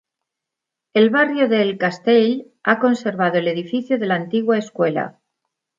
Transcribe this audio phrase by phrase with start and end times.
[0.95, 5.19] El barrio de El Castell ha conservado el edificio de la antigua escuela.